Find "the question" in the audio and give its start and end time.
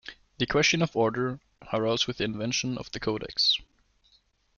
0.39-0.81